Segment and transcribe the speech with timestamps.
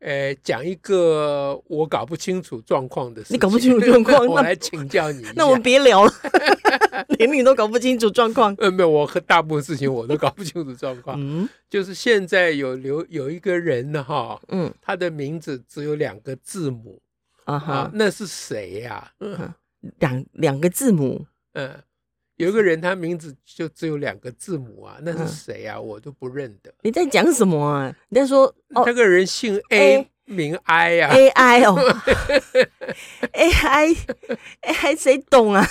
[0.00, 3.34] 呃，讲一个我搞不清楚状况的事情。
[3.34, 5.24] 你搞不清楚状况， 我来请教你。
[5.34, 6.12] 那我们别聊了，
[7.18, 8.54] 连你都搞不清楚状况。
[8.58, 11.16] 呃，没有，我和大部分事情我都搞不清楚状况。
[11.20, 17.00] 嗯，就是现在有留有一个人呢，哈，嗯，他的名字只有两个字母，
[17.44, 19.10] 啊哈，那是谁呀？
[19.18, 19.52] 嗯，
[19.98, 21.74] 两两个字母，嗯。
[22.38, 25.78] 有一个人，他名字就只有两个字母啊，那是谁啊？
[25.78, 26.72] 我都不认得。
[26.82, 27.92] 你在讲什么啊？
[28.10, 31.74] 你在说那个人姓 A，名 I 呀？A I 哦，
[33.32, 35.66] A I，A I 谁懂啊？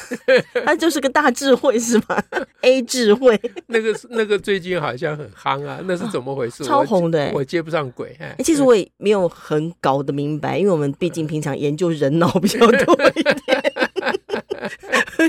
[0.66, 2.22] 他就是个大智慧是吗
[2.60, 6.64] ？A 智慧，那个那个最近好像很夯啊，那是怎么回事？
[6.68, 8.14] 超红的，我接不上轨。
[8.20, 13.67] 哎，其实我也没有很搞得明白，因为我们毕竟平常研究人脑比较多一点。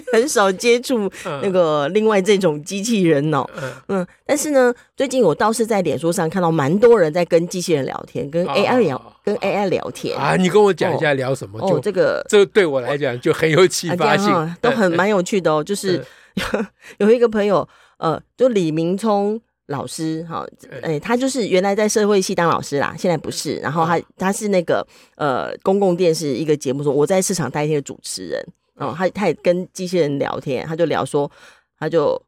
[0.12, 1.10] 很少接触
[1.42, 3.44] 那个另外这种机器人哦，
[3.88, 10.36] 嗯，但是呢，最近我倒是在脸书上看到蛮多人在跟机器人聊天，跟 AI 聊，跟 AI 聊天啊。
[10.36, 11.58] 你跟我讲一下聊什么？
[11.60, 15.62] 哦，这个这对我来讲就很有启发性， 都很蛮有趣的哦。
[15.62, 16.04] 就是
[16.98, 17.66] 有一个朋友，
[17.98, 20.46] 呃，就李明聪老师，哈，
[20.82, 23.56] 哎，他就是原来在社会系当老师啦，现在不是。
[23.56, 28.46] 然后他他是那个呃公共电视一个节目说我在市场待一天的主持人。
[28.78, 31.30] 哦，他他也跟机器人聊天，他就聊说，
[31.78, 32.20] 他就，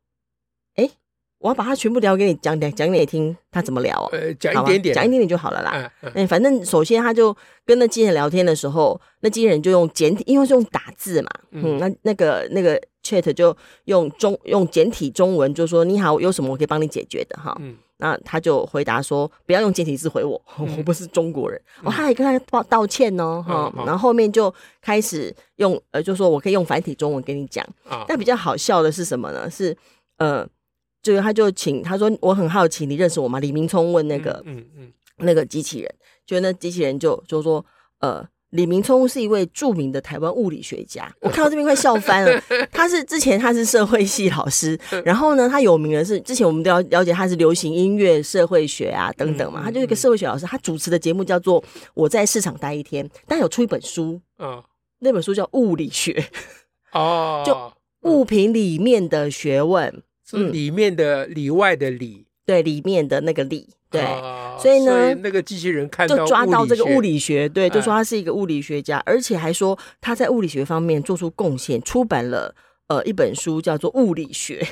[0.75, 0.89] 哎，
[1.39, 4.09] 我要把他全部聊给你讲讲讲给你听，他怎么聊哦？
[4.13, 5.93] 呃，讲一点点，讲一点点就好了啦。
[6.15, 17.57] 嗯，反正首先他就跟那机器人聊天的时候，那机器人就用简体，因为是用打字嘛，嗯，那那个那个 chat 就用中用简体中文，就说你好，有什么我可以帮你解决的哈。
[17.61, 17.77] 嗯。
[18.01, 21.61] 那他就回答说：“不要用简体字回我， 嗯、我不是中国人。
[21.83, 23.85] 嗯”哦，他还跟他道道歉哦，哈、嗯。
[23.87, 27.65] 然后后面就开始用呃，就说我可以用繁体中文跟你讲。
[27.89, 29.49] 啊、但比较好笑的是什么呢？
[29.51, 29.77] 是
[30.19, 30.47] 呃，
[31.03, 35.95] 就是他就请他说：“我很好奇，你认识我吗？”李明聪问那个嗯嗯，嗯那个机器人，
[36.27, 37.65] 就那机器人就就说
[38.01, 38.27] 呃。
[38.51, 42.43] 李明聪是一位著名的台湾物理学家，我看到这边快笑翻了。
[42.73, 49.63] 他是之前他是社会系老师，然后呢，他有名的是之前我们都要了解他是流行音乐、社会学啊等等嘛。
[49.65, 51.63] 他就是一个社会学老师，他主持的节目叫做
[51.95, 54.61] 《我在市场待一天》，但有出一本书，嗯，
[54.99, 56.13] 那本书叫《物理学》
[56.99, 57.73] 哦， 就
[58.11, 63.69] 物品里面的学问，是里面的里外的里，对，里面的那个里。
[63.91, 64.01] 对，
[64.61, 72.55] 所以呢，以那个机器人看到就抓到这个物理学，对，就说他是一个物理学家，而且还说他在物理学方面做出贡献，出版了
[72.87, 74.65] 呃一本书叫做《物理学》，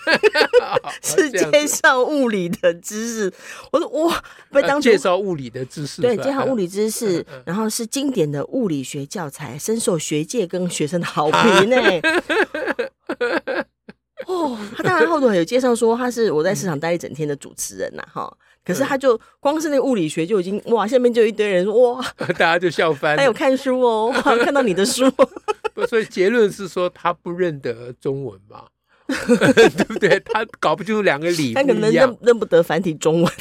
[1.04, 3.30] 是介绍物理的知识。
[3.70, 11.76] 我说哇，被当介绍物理的知识，对，介绍物理知识，然后是经典的物理学教材，深受学界跟学生的好评 呢。
[14.26, 18.34] 哦，他当然后头有介绍说他是我在市场待一整天的主持人呐，哈。
[18.64, 22.04] 可是他就光是那个物理学就已经哇，下面就有一堆人说哇，
[22.38, 23.16] 大家就笑翻。
[23.16, 25.04] 还有看书哦， 看到你的书。
[25.74, 28.64] 不所以结论是说他不认得中文嘛，
[29.06, 30.20] 对不对？
[30.20, 33.32] 他搞不清楚两个理，他可能认认不得繁体中文。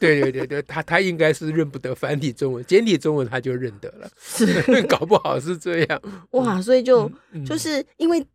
[0.00, 4.08] 对对对对，他他应该是认不得繁体中文，简体中文他就认得了。
[4.18, 6.02] 是，搞不好是这样。
[6.30, 7.10] 哇，所以就
[7.46, 8.26] 就是因为。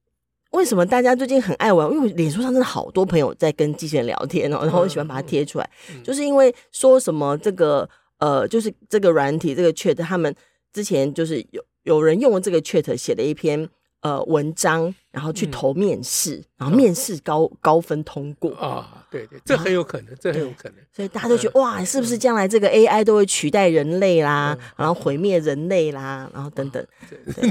[0.58, 1.88] 为什么大家最近很爱玩？
[1.92, 7.88] 因为脸书上真的好多朋友在跟机器人聊天哦，然后我喜欢把它贴出来，嗯、就是因为说什么这个
[8.18, 10.34] 呃，就是这个软体这个 Chat，他们
[10.74, 13.70] 之前就是有有人用了这个 Chat 写了一篇。
[14.08, 18.56] 呃，文章，然后去投面试，然后面试高高分通过。
[18.56, 26.82] 啊，对对，这很有可能，这很有可能，所以大家都觉得哇，是不是将来这个 AI 都会取代人类啦，然后毁灭人类啦，然后等等，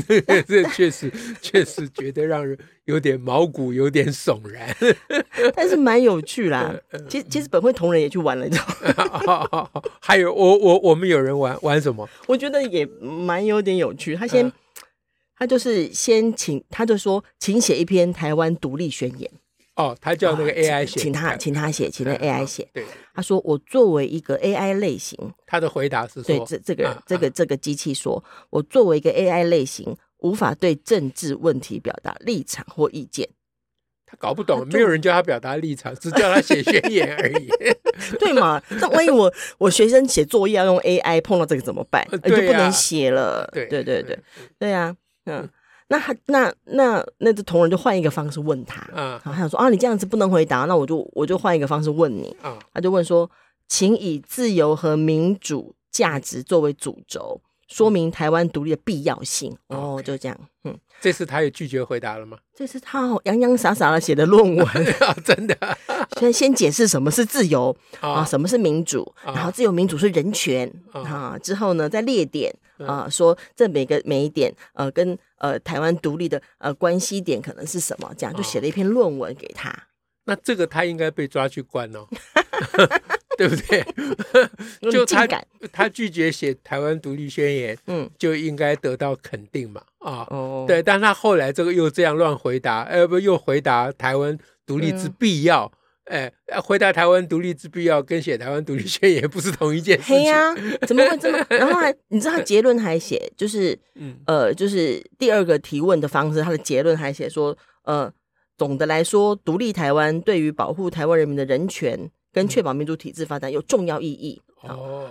[0.08, 1.12] 这 这确实
[1.42, 2.56] 确实觉得让人
[2.86, 4.74] 有点毛骨有点悚然，
[5.54, 6.74] 但是蛮有趣啦。
[7.06, 8.58] 其实其实本会同仁也去玩了，你知
[8.96, 9.68] 道吗？
[10.00, 12.08] 还有我我我们有人玩玩什么？
[12.26, 14.50] 我觉得也蛮有点有趣，他先。
[15.38, 19.30] 他就是先请，他就说，请写一篇台湾独立宣言。
[19.74, 22.66] 哦，他叫那个 AI 写，请他，请他写，请那 AI 写。
[22.72, 33.28] 对，他说我作为一个 AI 类型，他的回答是说，对，这这个这个这个机器说，我作为一个 AI 类型，无法对政治问题表达立场或意见。
[34.06, 37.48] 他搞不懂，没有人叫他表达立场，只叫他写宣言而已。
[38.18, 38.62] 对嘛？
[38.70, 42.06] 那万一我我学生写作业要用 AI，碰到这个怎么办？
[42.10, 43.46] 就不能写了。
[43.52, 44.18] 对对对对
[44.58, 45.48] 对呀，嗯，
[45.88, 53.30] 那他那那那这同仁就换一个方式问他，嗯，然后，他想说啊，你这样子不能回答，那我就我就换一个方式问你，嗯，他就问说，
[53.68, 57.40] 请以自由和民主价值作为主轴。
[57.68, 60.38] 说明台湾独立的必要性哦，就这样。
[60.64, 62.38] 嗯，这次他也拒绝回答了吗？
[62.54, 64.66] 这次他洋洋洒洒的写的论文，
[65.24, 65.56] 真的。
[66.18, 71.36] 先先解释什么是自由啊，什么是民主，然后自由民主是人权啊。
[71.42, 79.72] 之后呢，再列点啊，说这每个每一点呃，跟呃台湾独立的呃关系点可能是什么，这样就写了一篇论文给他。
[80.24, 82.06] 那这个他应该被抓去关哦。
[83.36, 83.84] 对不对？
[84.90, 85.26] 就他
[85.72, 95.70] 他拒绝写台湾独立宣言，嗯，就应该得到肯定嘛，啊，哦，对，但他后来这个又这样乱回答，呃，不，又回答台湾独立之必要，
[96.04, 100.22] 哎，回答台湾独立之必要跟写台湾独立宣言不是同一件事情。
[100.24, 100.54] 呀，
[100.86, 101.44] 怎么会这么？
[101.50, 108.12] 然后还你知道他结论还写，就是，嗯呃，就是第二个提问的方式，他的结论还写说，呃，
[108.56, 112.10] 总的来说，独立台湾对于保护台湾人民的人权。
[112.36, 115.08] 跟确保民主体制发展有重要意义哦。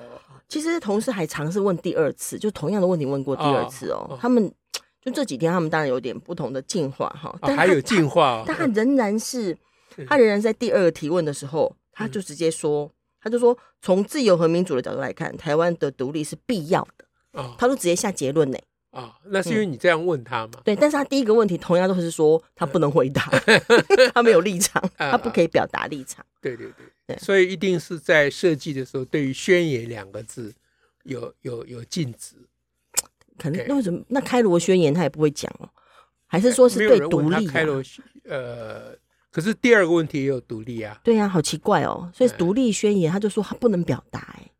[0.48, 4.06] 其实同事还尝试问第二次，就同样的问题问过第二次哦。
[4.08, 4.54] 哦他们
[5.02, 7.32] 就这几天，他们当然有点不同的进化哈。
[7.32, 9.58] 哦、但还有进化，但他仍然是
[10.08, 12.92] 他仍然在第二个提问的时候，他就直接说，嗯、
[13.24, 17.06] 他就说从自由和民主的角度来看，台湾的独立是必要的。
[17.42, 18.58] 哦、他都直接下结论呢。
[18.60, 18.62] 啊、
[18.96, 20.62] 哦，那是因为你这样问他嘛、嗯？
[20.64, 23.30] 对，但是他第一个问题同样都是说他不能回答，
[24.16, 26.26] 他没有立场，他不可以表达立场。
[26.42, 26.86] 对对对。
[27.08, 30.52] 对所以一定是在设计的时候，对于“宣言”两个字
[31.04, 32.36] 有有有禁止。
[33.38, 34.02] 可能那为什么？
[34.08, 35.70] 那开罗宣言他也不会讲哦？
[36.26, 37.52] 还是说是对独立、啊？
[37.52, 37.84] 开罗
[38.24, 38.96] 呃，
[39.30, 41.00] 可是第二个问题也有独立啊。
[41.04, 42.10] 对呀、啊，好奇怪哦。
[42.12, 44.52] 所以独立宣言他就说他不能表达哎。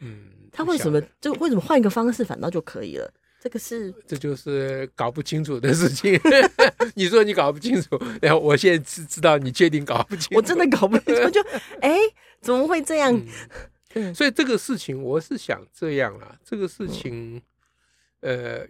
[0.00, 0.24] 嗯。
[0.52, 3.10] 他为什么就为什么换一个方式反倒就可以了？
[3.40, 6.18] 这个是这就是搞不清楚的事情。
[6.94, 11.30] 你说你搞不清楚，然后我现在知知道你确定搞不清楚，我真的搞不清楚。
[11.30, 11.40] 就
[11.80, 11.98] 哎，
[12.40, 13.22] 怎么会这样？
[13.94, 17.40] 嗯，所以这个事情我是想这样啊，这个事情，
[18.20, 18.66] 呃，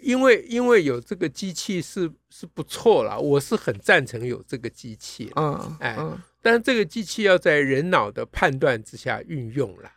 [0.00, 5.30] 因为因为有这个机器是是不错啦，我是很赞成有这个机器。
[5.36, 5.96] 嗯，哎，
[6.40, 9.90] 但是这个机器要在人脑的判断之下运用了。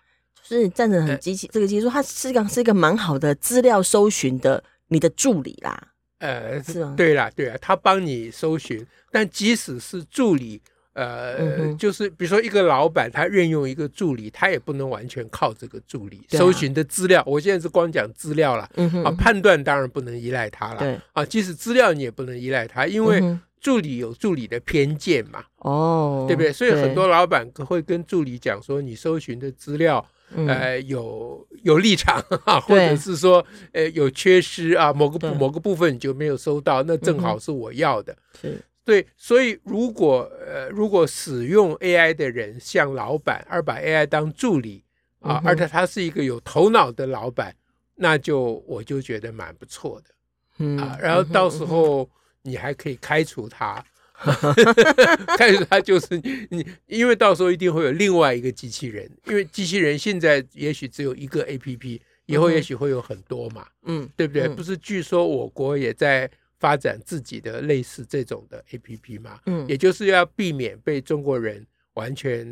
[0.47, 5.89] 就是你站着很机器，这个技术它是个是一个蛮好的资料搜寻的你的助理啦。
[6.19, 6.93] 呃，是啊？
[6.95, 8.85] 对啦，对啊，他帮你搜寻。
[9.11, 10.61] 但即使是助理，
[10.93, 17.21] 呃，嗯、就是比如说一个老板，他任用一个助理，他也不能完全靠这个助理、啊、搜寻的资料。
[17.25, 21.01] 我现在是光讲资料了，嗯、啊，判断当然不能依赖他了。
[21.13, 23.21] 啊，即使资料你也不能依赖他，因为
[23.59, 25.43] 助理有助理的偏见嘛。
[25.57, 26.53] 哦、嗯，对不对？
[26.53, 30.05] 所以很多老板会跟助理讲说，你搜寻的资料。
[30.47, 38.15] 呃，有有立场啊，或者是说，呃，有缺失啊，某个某个部分你就没有收到，那正好是我要的。
[38.41, 44.83] 是，对，所以如果呃，如果使用 AI 的人像老板，而把 AI 当助理
[45.19, 47.55] 啊，而且他是一个有头脑的老板，
[47.95, 50.09] 那就我就觉得蛮不错的。
[50.57, 52.09] 嗯啊，然后到时候
[52.41, 53.83] 你还可以开除他。
[55.37, 56.19] 但是他就是
[56.49, 64.47] 你，因为到时候一定会有另外一个机器人，因为机器人现在也许只有一个 APP，以后也许会有很多嘛，嗯，对不对？
[64.47, 72.47] 不是，据说我国也在发展自己的类似这种的 APP 嘛，嗯，也就是要避免被中国人完全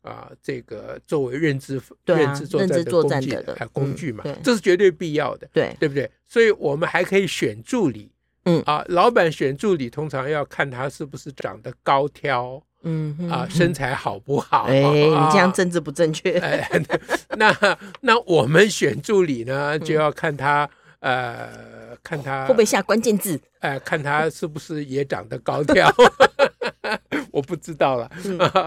[0.00, 6.10] 啊、呃，这个作为认知、啊、认知作战的工具的工具嘛，嗯、这是绝对必要的，对，对不对？
[6.26, 8.10] 所以我们还可以选助理。
[8.44, 14.64] 嗯啊，老板选助理通常要看他是不是长得高挑，嗯啊，身材好不好？
[14.68, 16.38] 哎，你这样政治不正确。
[16.38, 16.68] 哎，
[17.38, 20.68] 那那我们选助理呢，就要看他
[21.00, 23.40] 呃，看他会不会下关键字？
[23.60, 25.90] 哎，看他是不是也长得高挑？
[27.32, 28.10] 我不知道了。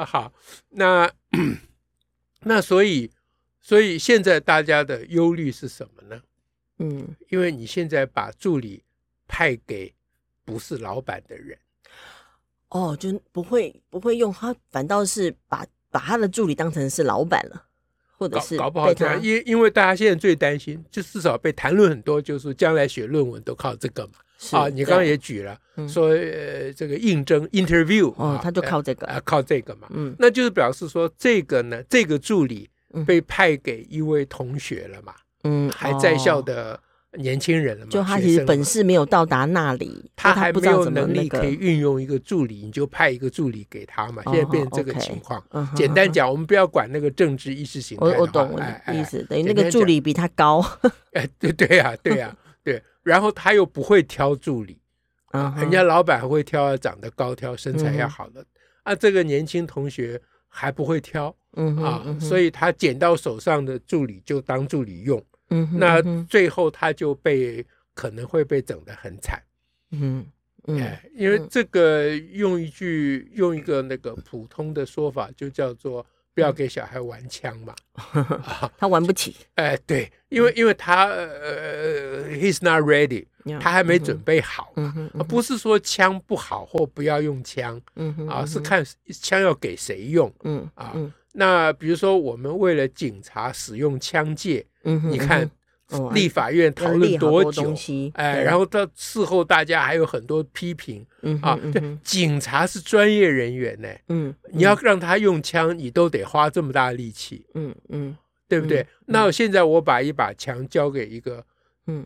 [0.05, 0.31] 好，
[0.69, 1.09] 那
[2.41, 3.11] 那所以
[3.61, 6.21] 所以现在大家的忧虑是什么呢？
[6.79, 8.81] 嗯，因为你现在把助理。
[9.27, 9.93] 派给
[10.45, 11.57] 不是老板的人，
[12.69, 17.63] 哦，就不会不会用他，反倒是把把他的助理当成是老板了，
[18.17, 24.13] 或者是搞，搞不好这样，因因为大家现在最担心，就至少被谈论很多，就是将来写论文都靠这个嘛。
[24.51, 32.69] 啊，你刚刚也举了，对说呃这个应征 interview 哦，他就靠这个啊，靠这个嘛，嗯，那就是表示说这个呢，这个助理
[33.05, 36.79] 被派给一位同学了嘛，嗯，还在校的。
[37.13, 44.21] 年轻人了嘛，就他其实本事没有到达那里，他还没有能力可以运用一个助理，你就派一个助理给他嘛。
[44.25, 45.41] 现在变成这个情况。
[45.75, 48.05] 简单讲，我们不要管那个政治意识形态。
[48.05, 48.59] 我我懂
[48.93, 50.63] 意思，等于那个助理比他高。
[51.13, 52.81] 哎，对对呀，对呀，对。
[53.03, 54.77] 然后他又不会挑助理，
[55.31, 58.45] 啊，人家老板还会挑长得高挑、身材要好的。
[58.83, 61.33] 啊，这个年轻同学还不会挑，
[61.81, 65.23] 啊，所以他捡到手上的助理就当助理用。
[65.49, 69.41] 嗯，那最后他就被可能会被整得很惨，
[69.91, 70.25] 嗯，
[70.67, 77.73] 哎，因为这个用一句用一个那个普通的说法，就叫做不要给小孩玩枪嘛，
[78.77, 83.25] 他玩不起， 哎，对，因为因为他呃，he's not ready，
[83.59, 88.85] 他还没准备好嘛，不是说枪不好或不要用枪，嗯啊，是看
[89.21, 90.93] 枪要给谁用，嗯啊。
[91.39, 94.63] 那比如说，我们为了警察使用枪械，
[94.95, 95.49] 你看
[96.13, 97.73] 立法院讨论多久？
[98.13, 101.05] 哎，然后到事后大家还有很多批评，
[101.41, 108.15] 啊，对，警察是专业人员呢，嗯，你要让他用枪，你都得花这么大力气，嗯嗯，
[108.47, 108.85] 对不对？
[109.05, 111.43] 那现在我把一把枪交给一个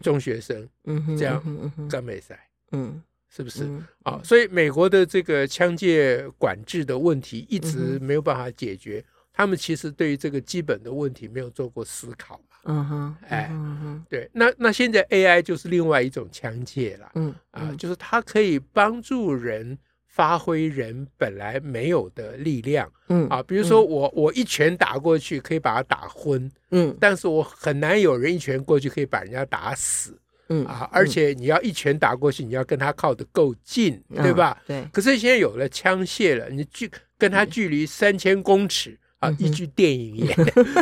[0.02, 1.42] 中学生，嗯，这样
[1.90, 2.40] 干美赛，
[2.72, 3.68] 嗯，是不是？
[4.04, 9.04] 啊，所以美国的这个枪械管制的问题一直没有办法解决。
[9.34, 19.78] 他们其实对于这个基本的问题没有做过思考嘛，嗯哼，哎，嗯哼，对，那那现在 AI 就是另外一种枪械了，嗯啊，就是它可以帮助人
[20.08, 30.16] 发挥人本来没有的力量，嗯啊，比如说我我一拳打过去可以把他打昏，嗯，但是我很难有人一拳过去可以把人家打死，
[30.50, 34.62] 嗯啊，而且你要一拳打过去，你要跟他靠得够近，对吧？
[34.68, 34.86] 对。
[34.94, 38.98] 可是现在有了枪械了，你距跟他距离三千公尺。
[39.22, 40.36] 啊，一句电影也，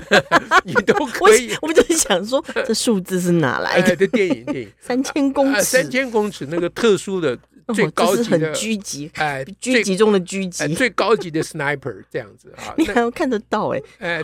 [0.64, 1.54] 你都可以。
[1.62, 3.94] 我们就是想说，这数字是哪来的？
[3.94, 4.72] 这电影，电影。
[4.80, 7.38] 三千公尺，三千公尺那个特殊的
[7.74, 14.22] 最高级的狙击，哎， 狙击中的狙击，最高级的 sniper 这样子啊，你还要看得到哎，哎，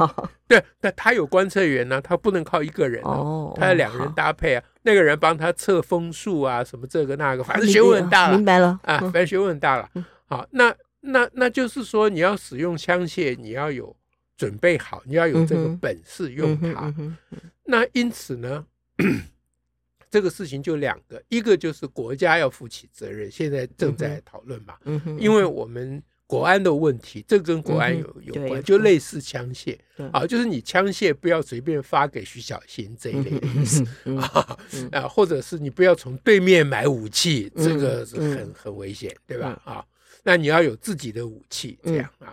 [0.48, 9.90] 对，那他有观测员呢，他不能靠一个人哦，他要两个人搭配啊，那个人帮他测风速啊，什么这个那个，反正学问很大了，明白了啊，反正学问很大了。
[10.30, 13.94] 好，那那那就是说，你要使用枪械，你要有。
[14.38, 16.94] 准备好，你要有这个本事用它。
[17.64, 18.66] 那因此呢，
[20.12, 24.76] 这个事情就两个，一个就是国家要负起责任，现在正在讨论嘛。
[25.18, 29.78] 因为我们国安的问题，这跟国安有有关，就类似枪械。
[30.12, 33.86] 啊，就是你枪械不要随便发给徐小新这一类的意思
[34.18, 34.58] 啊
[34.92, 39.60] 啊，或者是你不要从对面买武器，这个是很很危险，对吧？
[39.64, 39.86] 啊，
[40.24, 42.32] 那你要有自己的武器，这样啊。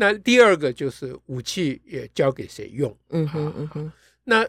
[0.00, 2.96] 那第二个就是武器也交给谁用？
[3.10, 3.92] 嗯哼嗯哼。
[4.24, 4.48] 那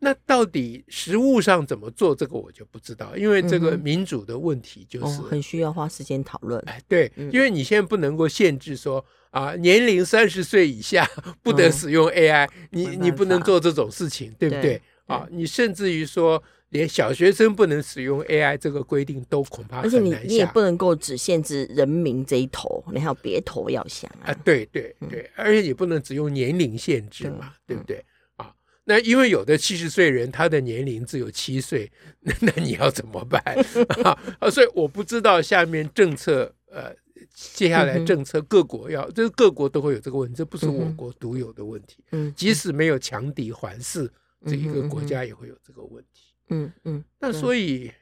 [0.00, 2.12] 那到底实物上怎么做？
[2.12, 6.60] 这个我就不知道，因为这个民主的问题就是很需要花时间讨论。
[6.66, 11.08] 哎，对，因为你现在不能够限制说啊，年龄三十岁以下
[11.40, 14.82] 不得使用 AI，你你不能做这种事情，对不对？
[15.10, 16.42] 啊，你甚至于说。
[16.70, 24.30] 连小学生不能使用 AI 这个规定都恐怕而且你你也不能够只限制人民这一头，你还有别头要想啊！
[24.30, 28.00] 啊对对对，而且你不能只用年龄限制嘛，对不对？
[28.36, 31.90] 啊，那因为有的七十岁人他的年龄只有七岁，
[32.20, 33.42] 那那你要怎么办
[34.38, 34.48] 啊？
[34.48, 36.94] 所以我不知道下面政策呃，
[37.34, 41.96] 接下来政策各国要，这个各国都会有这个问题，这不是我国独有的问题。
[42.12, 44.08] 嗯，即使没有强敌环伺，
[44.46, 46.32] 这一个国家也会有这个问题。
[46.48, 47.92] 嗯嗯，那所以，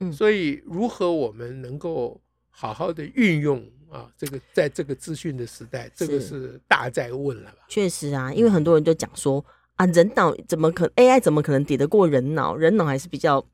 [0.00, 4.10] 嗯，所以如何我们能够好好的运用啊？
[4.16, 7.58] 这个在这个资讯的时代，这个是大在问了吧？
[7.68, 12.56] 确实啊，因为很多人就讲说啊，人脑怎么可 AI 怎么可能抵得过人脑？
[12.56, 13.44] 人脑还是比较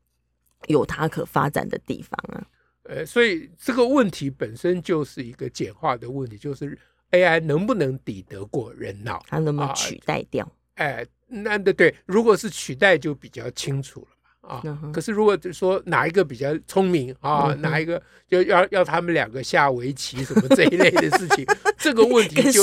[0.67, 2.47] 有它可发展的地方啊。
[2.83, 6.77] 呃，所以这个问题本身就是一个简化的问题，就是
[7.11, 9.21] AI 能不能抵得过人脑？
[9.27, 10.49] 它能不能取代掉？
[10.75, 14.07] 哎，那对对，如果是取代，就比较清楚了。
[14.41, 14.61] 啊，
[14.91, 21.45] 可是如果说哪一个比较聪明啊，哪一个就要要他们两个下围棋什么这一类的事情，
[21.77, 22.61] 这个问题就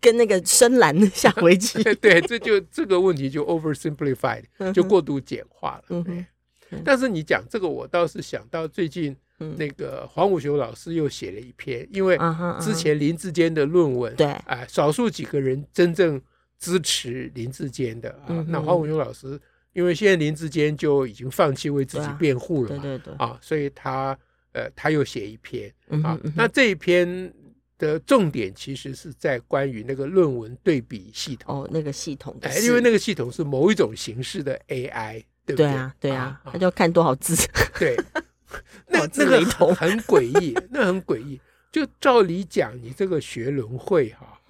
[0.00, 6.04] 跟那个深蓝下围棋， 对，这就这个问题就 oversimplified，就过度简化了。
[6.84, 9.16] 但是你讲这个，我倒是想到最近
[9.56, 12.18] 那个黄武雄老师又写了一篇，因为
[12.60, 16.20] 之前林志坚的论文，对，哎，少数几个人真正
[16.64, 19.40] 支持林志坚的啊，那黄文雄老师。
[19.74, 24.16] 因为现在林志坚就已经放弃为自己辩护了嘛，对对对，啊，所以他
[24.52, 25.68] 呃他又写一篇
[26.04, 27.34] 啊，那这一篇
[27.76, 35.66] 的重点其实是在关于那个论文对比系统哦，那个系统，哎，因为那个系统是某一种形式的 AI 对不对？
[35.66, 37.34] 对啊，对啊，他就要看多少字。
[37.76, 37.96] 对，
[38.86, 39.44] 那那个
[39.74, 41.40] 很诡异，那很诡异。
[41.72, 44.40] 就照理讲，你这个学轮会哈，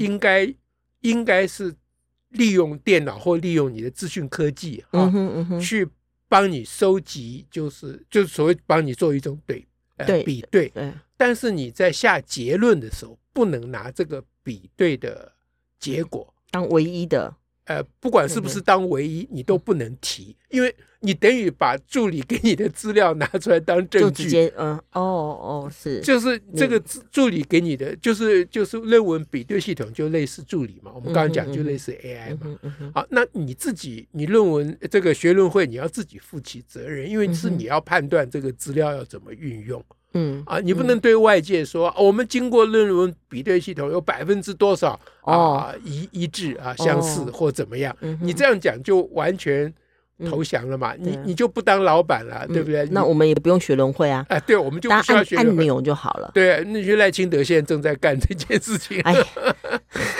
[0.00, 0.52] 应该
[1.02, 1.72] 应该是
[2.30, 5.12] 利用电脑或利用你的资讯科技啊，
[5.60, 5.86] 去
[6.28, 9.64] 帮你收集，就是就是所谓帮你做一种对
[9.98, 10.72] 呃比对。
[11.16, 15.30] 但是你在下结论的时候，不能拿这个比对的
[15.78, 17.36] 结果当唯一的。
[17.66, 24.24] 呃，不管是不是当唯一，你都不能提，因为你等于把助理给你的资料拿出来当证据。
[24.24, 30.90] 就直接，嗯，哦哦，是，就是这个助理给你的，就是就是论文比对系统，就类似助理嘛。
[30.92, 32.58] 我们刚刚讲就类似 AI 嘛。
[32.94, 39.84] 好，那你自己，你论文这个学论会，你要自己负起责任，因为是你要判断这个资料要怎么运用。
[40.14, 47.96] 嗯啊，你不能对外界说，我们经过论文比对系统有百分之多少啊一一致啊相似或怎么样？
[48.20, 49.72] 你这样讲就完全
[50.28, 50.94] 投降了嘛？
[50.94, 52.86] 嗯、你你就不当老板了，嗯、对不对？
[52.90, 54.24] 那我们也不用学轮会啊。
[54.28, 56.30] 哎，对，我们就不需要学按钮就好了。
[56.34, 59.00] 对，那些赖清德现在正在干这件事情。
[59.04, 59.14] 哎，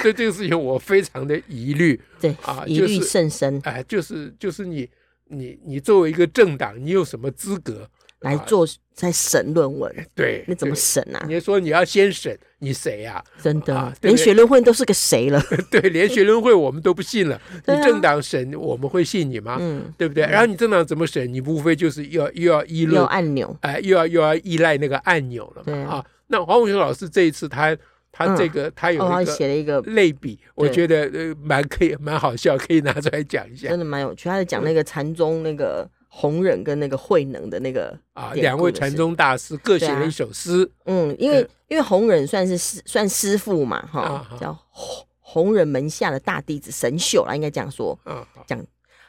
[0.03, 2.01] 对这个事情我非常的疑虑。
[2.21, 3.61] 对啊，疑虑甚深。
[3.65, 4.89] 哎，就是就是你
[5.29, 7.89] 你你作为一个政党，你有什么资格？
[8.23, 11.25] 来做在审论文，对，那怎么审啊？
[11.27, 13.23] 你说你要先审，你谁呀？
[13.41, 15.43] 真的，连学伦会都是个谁了？
[15.71, 17.41] 对，连学伦会我们都不信了。
[17.67, 19.57] 你政党审，我们会信你吗？
[19.61, 20.25] 嗯，对不对？
[20.25, 21.33] 然后你政党怎么审？
[21.33, 25.97] 你无非就是要又要依赖按钮，哎，又要又要依赖那个按钮了嘛？
[25.97, 27.77] 啊，那黄伟雄老师这一次他
[28.13, 33.69] 他这个他有一个写了一个类比，我觉得呃蛮可以蛮好笑，可以拿出来讲一下。
[33.69, 35.89] 真的蛮有趣，他在讲那个禅宗那个。
[36.15, 40.71] 弘忍跟那个慧能的那个啊，两位禅宗大师各写了一首诗。
[40.85, 47.99] 嗯，因为因为弘忍算是师算师傅嘛，哈，叫弘弘忍门下的大弟子神秀啦，应该这样说。
[48.47, 48.63] 讲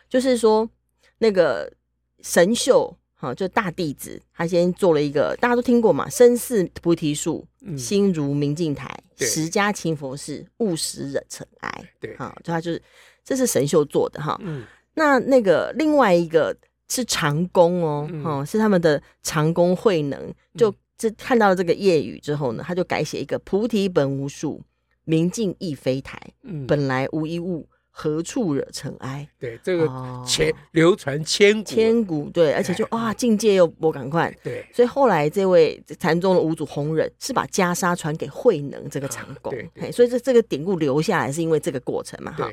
[0.07, 0.67] 就是说
[1.17, 1.69] 那个
[2.21, 7.45] 神秀哈，就大弟子，他先做了一个大家都听过嘛，身似菩提树，
[7.77, 11.89] 心如明镜台，十家勤佛事，勿使惹尘埃。
[11.99, 12.81] 对，好，就他就是
[13.25, 14.39] 这是神秀做的哈。
[14.41, 16.55] 嗯，那那个另外一个。
[16.93, 24.61] 是长工哦，哦，是他们的长工慧能，就这看到了这个夜雨之后呢，他就改写一个菩提本无树，
[25.03, 26.21] 明镜亦非台，
[26.67, 29.27] 本来无一物，何处惹尘埃？
[29.39, 29.89] 对，这个
[30.23, 42.47] 千流传千古，千古对，而且就哇，境界又不赶快，对，所以后来这位禅宗的五祖弘忍是把袈裟传给慧能这个长工，对，所以这这个典故留下来是因为这个过程嘛，哈。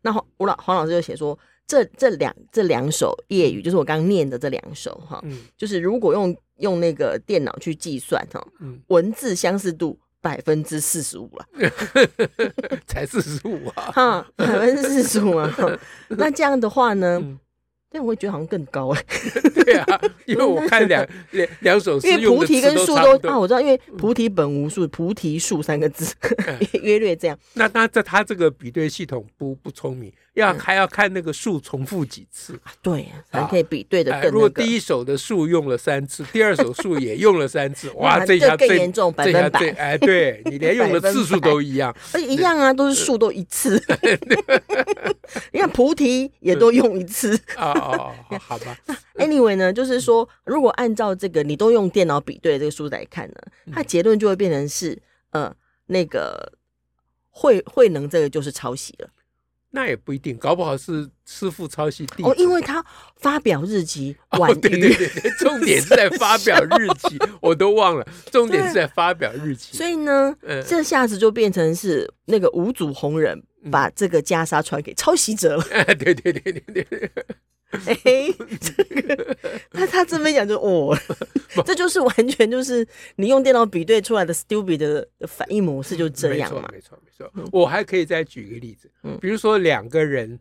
[0.00, 1.38] 那黄吴老黄老师就写说。
[1.66, 11.46] 这这两这两首夜语，就是我刚刚念的这两首哈，嗯、就是如果用用那个电脑去计算哈，嗯、文字相似度百分之四十五了，
[12.86, 15.50] 才四十五啊，哈，百分之四十五啊，
[16.08, 17.18] 那这样的话呢？
[17.22, 17.38] 嗯
[17.94, 19.04] 但我会觉得好像更高哎，
[19.64, 26.12] 对啊，因为我看两 两两首诗，因为菩提跟树都啊，我知道，因为菩提本无树，菩提树三个字
[26.82, 27.38] 约略这样。
[27.52, 34.32] 那那这他这个比对系统不不聪明，要还要看那个树重复几次，对，才可以比对的更。
[34.32, 39.70] 如果第一首的树用了三次，第二首树也用了三次，哇，这下更严重，百分百。
[39.78, 43.80] 哎，对你连用的次数都一样，而且一样啊，都是树都一次。
[45.52, 47.38] 你看菩提也都用一次。
[47.54, 47.83] 啊。
[47.84, 48.76] 哦，好吧。
[49.16, 53.36] Anyway 呢，就是说，如果按照这个，你都用电脑比对这个书来看呢，
[53.72, 55.54] 它结论就会变成是，呃，
[55.86, 56.52] 那个
[57.30, 59.08] 慧慧能这个就是抄袭了。
[59.70, 62.28] 那也不一定，搞不好是师父抄袭弟子。
[62.28, 62.84] 哦，因为他
[63.16, 65.08] 发表日期晚对对对，
[65.40, 69.76] 重点是在发表日期， 我都忘了，重点是在发表日期。
[69.76, 73.42] 所以呢，嗯、这下子就变成是那个五祖弘忍
[73.72, 75.64] 把这个袈裟传给抄袭者了。
[75.72, 77.10] 嗯、对对对对对。
[77.86, 79.36] 哎，这个
[79.70, 80.96] 他他这么讲就哦，
[81.66, 86.68] 这就是完全就是你用电脑比对出来的 stupid 的反应模式，就这样嘛。
[86.72, 90.38] 没错没错没错，我还可以再举一个例子，比如说两个人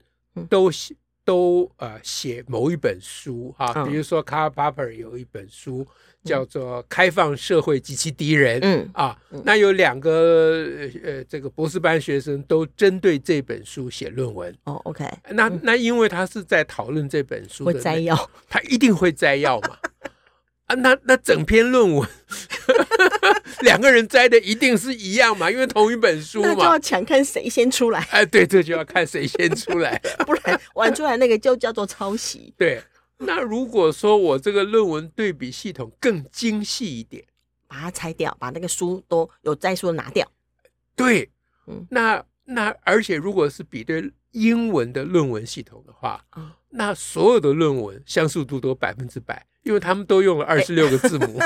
[0.49, 5.85] 都写都呃写某一本书哈，比如说 Karl Popper 有一本书。
[6.23, 10.65] 叫做开放社会及其敌人，嗯啊，那有两个
[11.03, 14.49] 呃，这个博士班学生都针对这本书写论文。
[14.63, 18.15] 哦，OK，那那因为他是在讨论这本书的，会摘要，
[18.47, 19.77] 他一定会摘要嘛。
[20.67, 22.09] 啊，那那整篇论文，
[23.65, 27.99] 两个人摘的一定是一样嘛，因为同一本书嘛，那就要抢看谁先出来。
[28.11, 29.97] 哎，对，这就要看谁先出来，
[30.27, 32.53] 不然玩出来那个就叫做抄袭。
[32.57, 32.81] 对。
[33.19, 37.23] 那如果说我这个论文对比系统更精细一点，
[37.69, 40.29] 把它拆掉，把那个书都有摘书拿掉，
[40.93, 41.29] 对，
[41.67, 46.21] 嗯，那那而且如果是比对英文的论文系统的话，
[46.69, 51.39] 那所有的论文相似度都百分之百，因为他们都用了二十六个字母。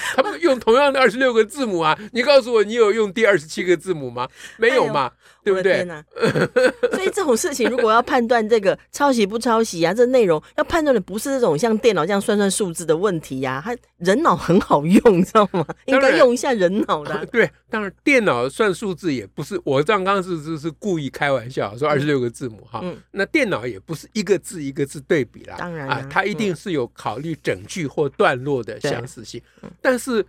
[0.16, 4.28] 他们用同样的二十六个字母啊，你告诉我，你有用第二十七个字母吗？
[4.56, 5.12] 没有嘛，哎、
[5.52, 6.90] 对不对？
[6.96, 15.64] 所以这种事情，如果要判断这个抄袭不抄袭啊，这内容要判断的不是这种像电脑这样算算数字的问题呀、啊，它人脑很好用，你知道吗？
[15.86, 17.24] 应该用一下人脑的、啊。
[17.30, 29.40] 对，当然电脑算数字也不是，我刚刚是是是故意开玩笑说二十六个字母哈、嗯，那电脑也不是一个字一个字对比啦，当然啊，它一定是有考虑整句或段落的相似性，
[29.80, 30.08] 但是。
[30.08, 30.24] 是，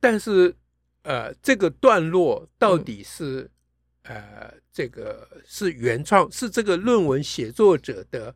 [0.00, 0.54] 但是，
[1.02, 3.48] 呃，这个段落到底是，嗯、
[4.10, 8.34] 呃，这个是原创，是这个论文写作者的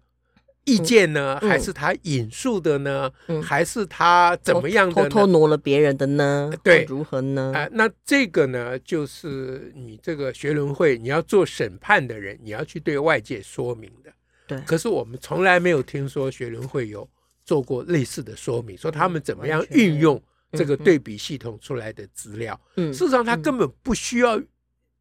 [0.65, 3.43] 意见呢，嗯、还是他引述的呢、嗯？
[3.43, 5.09] 还是他怎么样的呢？
[5.09, 6.53] 偷偷挪了别人的呢？
[6.63, 7.51] 对，如何呢？
[7.53, 14.13] 啊、呃，那这个呢，就是你这个学伦会，你要做审判的人，你要去对外界说明的。
[14.47, 14.61] 对。
[14.61, 17.09] 可是我们从来没有听说学伦会有
[17.45, 20.23] 做过类似的说明，说他们怎么样运用。
[20.57, 24.41] 这个对比系统出来的资料，嗯，事实上他根本不需要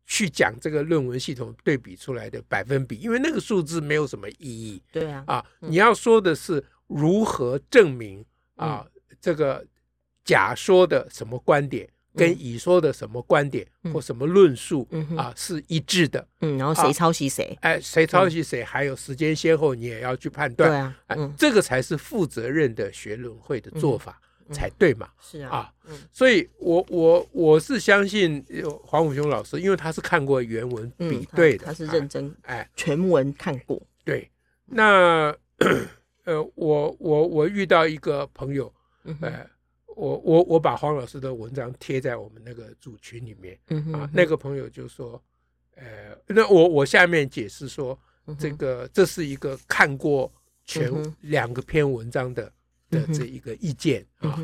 [0.06, 4.82] 去讲这个论文系统对比出来的百分比，因为那个数字没有什么意义。
[4.92, 8.24] 对啊，啊，你要说的是如何证明
[8.56, 8.86] 啊，
[9.22, 9.66] 这个
[10.26, 14.88] 甲说的什么观点跟乙说的什么观点或什么论述
[15.18, 16.28] 啊是一致的。
[16.42, 17.58] 嗯，然后谁抄袭谁？
[17.62, 18.64] 哎，谁抄袭谁？
[18.64, 20.70] 还有时间先后，你也要去判断。
[20.70, 24.22] 对啊，嗯，这个才是负责任的学伦会的做法。
[24.52, 25.10] 才对嘛？
[25.22, 25.74] 是啊，啊，
[26.12, 28.44] 所以我我我是相信
[28.84, 33.82] 黄武雄老师，因为他是看过原文比对的，他是认真哎，全文看过。
[34.04, 34.30] 对，
[34.66, 35.36] 那
[36.26, 38.74] 呃，我我我遇到一个朋友，
[39.22, 39.48] 呃，
[39.96, 43.58] 我我我把黄老师的文章贴在我们那个组群里面，
[43.94, 45.22] 啊，那个朋友就说，
[45.76, 47.98] 呃，那我我下面解释说，
[48.38, 50.32] 这个这是一个看过
[50.66, 52.52] 全两个篇文章的。
[52.94, 54.40] 的这一个意见啊，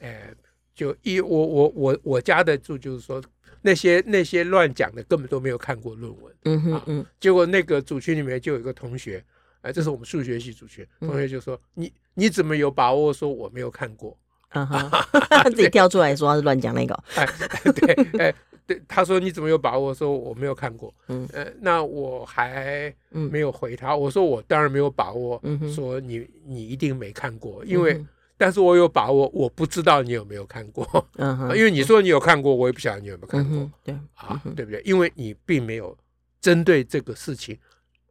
[0.00, 0.34] 呃，
[0.74, 3.22] 就一我我我我家的注就是说，
[3.60, 9.24] 那些那些乱讲的根本都没有看过论文，嗯哼嗯，结果那个组群里面就有一个同学，
[9.60, 14.18] 哎，这是我们数学系组群同学就说，你你怎么有把握说我没有看过？
[14.48, 15.08] 啊哈，
[15.50, 17.26] 自己跳出来说他是乱讲那个，哎，
[17.72, 18.34] 对，哎。
[18.66, 19.92] 对，他说你怎么有把握？
[19.92, 23.94] 说我没有看过，嗯，呃，那我还没有回他。
[23.96, 25.40] 我说我当然没有把握，
[25.74, 28.04] 说你你一定没看过，因为，
[28.36, 34.80] 但是我有把握，我不知道你有没有看过，嗯， 因为你说你有看过，我也不晓得你有没有看过，对，啊，对不对？
[34.84, 35.96] 因为你并没有
[36.40, 37.58] 针对这个事情，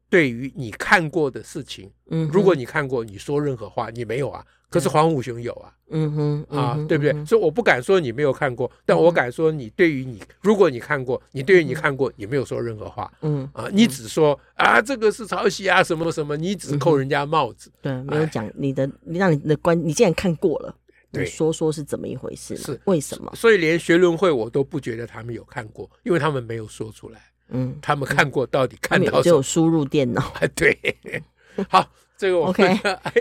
[0.09, 4.45] 对于你看过的事情，嗯，如果你看过，你说任何话，你没有啊。
[4.71, 7.13] 可是黄武雄有啊，嗯哼，啊，对不对？
[7.25, 20.73] 所以我不敢说你没有看过，但我敢说你对于你，如果你看过，你对于你看过，你没有说任何话，嗯啊，你只说啊，这个是抄袭啊，什么什么，你只扣人家帽子，对，没有讲你的，你让你的观，你既然看过了，
[21.11, 22.55] 你说说是怎么一回事？
[22.55, 22.79] 是。
[22.85, 23.29] 为什么？
[23.35, 30.77] 所以连学伦会我都不觉得他们有看过，因为他们没有说出来，嗯，他们看过到底看到只有输入电脑，对，
[31.67, 31.85] 好。
[32.21, 32.55] 这个我们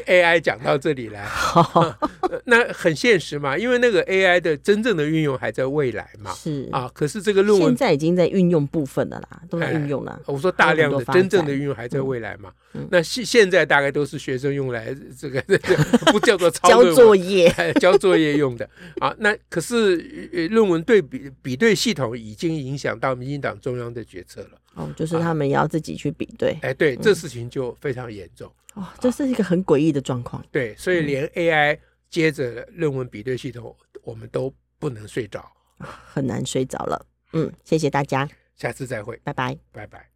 [0.07, 1.27] AI 讲到这里来，
[2.45, 6.31] 那很现实嘛，因为那个 AI 的真正的运用还在未来嘛。
[6.35, 10.21] 是啊，可是这个论文现在已经在运用部分了啦，都在运用了。
[10.27, 12.53] 我说大量的真正的运用还在未来嘛。
[12.91, 15.77] 那现现在大概都是学生用来 这个这个
[16.13, 18.69] 不叫做抄交作业，交作业用的
[19.01, 19.17] 啊。
[19.19, 19.97] 那可是
[20.51, 24.51] 论文对比比对系统已经影响到民进党中央的决策了。
[24.75, 26.57] 哦，就是他们要自己去比对。
[26.63, 28.49] 哎，对，这事情就非常严重。
[28.75, 30.43] 哦，这是一个很诡异的状况。
[30.43, 31.79] 啊，对，所以连 AI
[32.09, 35.45] 接着论文比对系统，我们都不能睡着，
[35.79, 37.07] 很难睡着了。
[37.33, 40.11] 嗯，谢谢大家，下次再会，拜拜，拜拜。